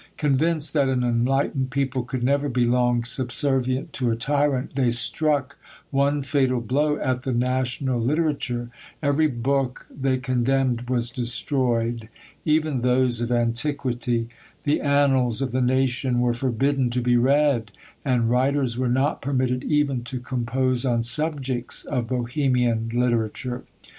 Convinced 0.17 0.73
that 0.73 0.89
an 0.89 1.03
enlightened 1.03 1.69
people 1.69 2.01
could 2.03 2.23
never 2.23 2.49
be 2.49 2.65
long 2.65 3.03
subservient 3.03 3.93
to 3.93 4.09
a 4.09 4.15
tyrant, 4.15 4.73
they 4.73 4.89
struck 4.89 5.59
one 5.91 6.23
fatal 6.23 6.59
blow 6.59 6.97
at 6.97 7.21
the 7.21 7.31
national 7.31 7.99
literature: 8.01 8.69
every 9.03 9.27
book 9.27 9.85
they 9.95 10.17
condemned 10.17 10.89
was 10.89 11.11
destroyed, 11.11 12.09
even 12.45 12.81
those 12.81 13.21
of 13.21 13.31
antiquity; 13.31 14.27
the 14.63 14.81
annals 14.81 15.39
of 15.39 15.51
the 15.51 15.61
nation 15.61 16.19
were 16.19 16.33
forbidden 16.33 16.89
to 16.89 16.99
be 16.99 17.15
read, 17.15 17.69
and 18.03 18.27
writers 18.31 18.79
were 18.79 18.89
not 18.89 19.21
permitted 19.21 19.63
even 19.63 20.03
to 20.05 20.19
compose 20.19 20.83
on 20.83 21.03
subjects 21.03 21.83
of 21.85 22.07
Bohemian 22.07 22.89
literature. 22.91 23.65